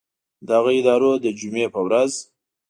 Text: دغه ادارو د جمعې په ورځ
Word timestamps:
دغه 0.49 0.71
ادارو 0.79 1.11
د 1.23 1.25
جمعې 1.39 1.67
په 1.73 1.79
ورځ 1.85 2.11